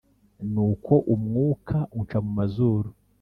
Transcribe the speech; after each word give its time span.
nuko 0.53 0.93
umwuka 1.15 1.77
unca 1.97 2.17
mu 2.25 2.31
mazuru 2.39 2.89